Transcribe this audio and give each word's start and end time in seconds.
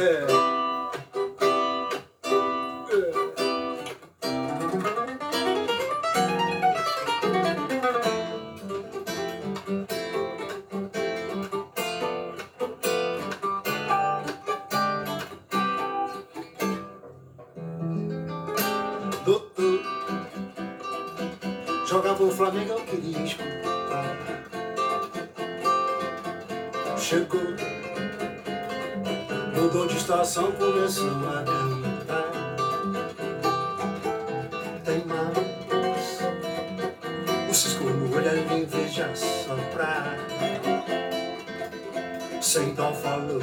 É. 0.00 0.26
Doutor, 19.24 19.80
jogava 21.88 22.22
o 22.22 22.30
Flamengo 22.30 22.74
ao 22.74 22.80
querisco. 22.82 23.42
Chegou 26.96 27.77
mudou 29.58 29.86
de 29.86 29.96
estação, 29.96 30.52
começou 30.52 31.10
a 31.28 31.42
cantar. 31.42 32.30
Tem 34.84 35.04
mais, 35.04 36.18
o 37.50 37.54
cisco 37.54 37.84
no 37.84 38.14
olho 38.14 38.52
em 38.52 38.64
vez 38.64 38.94
de 38.94 39.02
assoprar. 39.02 40.16
Sem 42.40 42.70
então 42.70 42.94
falou, 42.94 43.42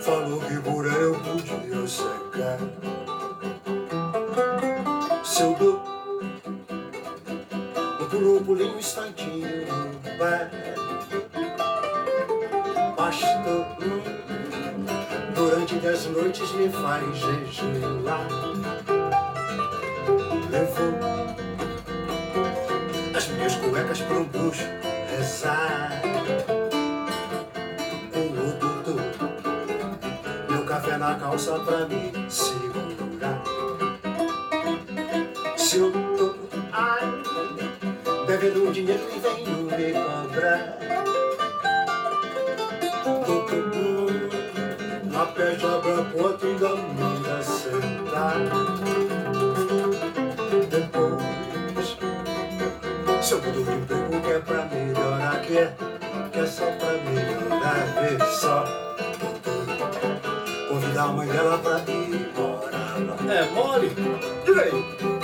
falou 0.00 0.40
que 0.40 0.60
por 0.60 0.86
eu 0.86 1.14
podia 1.14 1.88
secar. 1.88 2.58
Seu 5.24 5.54
dor 5.54 5.80
pulou, 8.10 8.40
pulei 8.42 8.68
um 8.68 8.78
instantinho 8.78 9.66
no 9.66 10.18
bar. 10.18 10.50
Bastou 12.96 13.77
durante 15.68 15.74
dez 15.80 16.06
noites 16.06 16.52
me 16.52 16.68
faz 16.70 17.16
jejuar. 17.16 18.26
Levou 20.50 20.94
as 23.14 23.28
minhas 23.28 23.54
cuecas 23.56 24.00
para 24.00 24.18
um 24.18 24.24
bucho 24.24 24.64
rezar. 25.10 26.00
O 28.14 28.58
doutor, 28.58 29.00
meu 30.48 30.64
café 30.64 30.96
na 30.96 31.14
calça 31.16 31.58
pra 31.60 31.86
me 31.86 32.12
segurar. 32.30 33.42
Se 35.56 35.78
eu 35.78 35.92
tô, 35.92 36.34
ai, 36.72 37.04
devendo 38.26 38.72
dinheiro 38.72 39.02
e 39.14 39.18
venho 39.18 39.64
me 39.64 39.92
cobrar. 39.92 40.97
Peste 45.98 46.00
abre 46.00 46.00
a 46.00 46.04
porta 46.04 46.46
ainda 46.46 46.76
manda 46.76 47.42
sentar. 47.42 48.36
Depois, 50.70 51.96
se 53.22 53.32
eu 53.32 53.42
mudo 53.42 53.64
de 53.64 53.72
emprego 53.72 54.20
que 54.20 54.30
é 54.30 54.38
pra 54.38 54.64
melhorar, 54.66 55.40
que 55.42 55.58
é, 55.58 55.74
que 56.32 56.38
é 56.38 56.46
só 56.46 56.66
pra 56.66 56.92
melhorar, 56.92 57.84
vê 58.00 58.24
só. 58.40 58.64
Convidar 60.68 61.02
a 61.02 61.08
mãe 61.08 61.28
dela 61.28 61.58
pra 61.58 61.80
ir 61.92 62.30
morar 62.36 62.98
lá. 62.98 63.34
É 63.34 63.50
mole? 63.50 63.92
E 64.46 64.60
aí? 64.60 65.17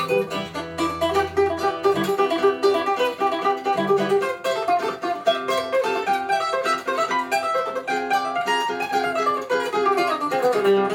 Se 10.64 10.94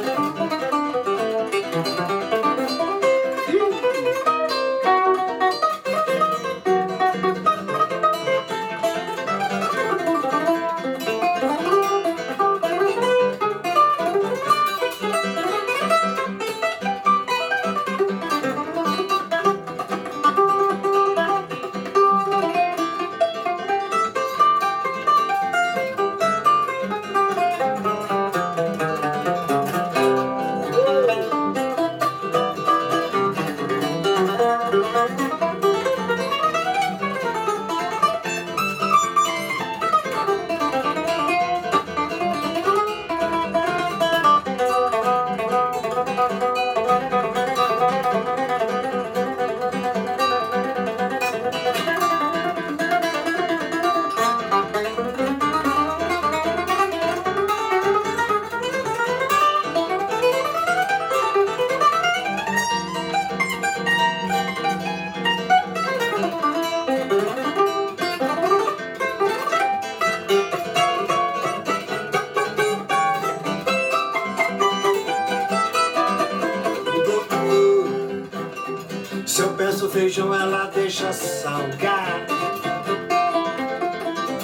feijão, 80.00 80.34
ela 80.34 80.72
deixa 80.74 81.12
salgar. 81.12 82.26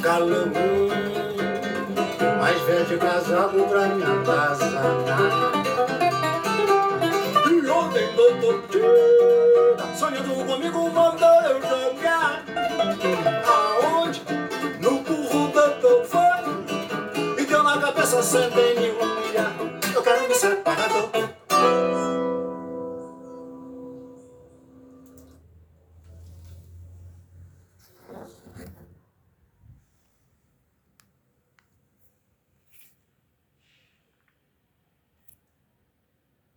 Calor, 0.04 0.50
mais 2.42 2.62
verde 2.64 2.98
casado 2.98 3.64
pra 3.70 3.88
me 3.88 4.04
atazanar. 4.04 5.54
E 7.50 7.70
ontem, 7.70 8.06
doutor, 8.18 8.64
sonhando 9.98 10.46
comigo, 10.46 10.90
mandou 10.92 11.42
eu 11.44 11.62
jogar. 11.62 12.44
Aonde? 13.48 14.22
No 14.82 15.00
burro, 15.04 15.48
doutor, 15.54 16.04
foi. 16.04 17.42
E 17.42 17.46
deu 17.46 17.64
na 17.64 17.80
cabeça, 17.80 18.22
centenil. 18.22 18.75